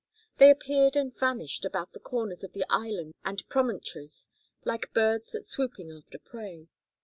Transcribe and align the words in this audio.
They 0.39 0.49
appeared 0.49 0.95
and 0.95 1.15
vanished 1.15 1.63
about 1.63 1.93
the 1.93 1.99
corners 1.99 2.43
of 2.43 2.53
the 2.53 2.65
Islands 2.71 3.15
and 3.23 3.47
promontories 3.49 4.29
like 4.65 4.91
birds 4.95 5.35
swooping 5.47 5.91
after 5.91 6.17
prey. 6.17 6.69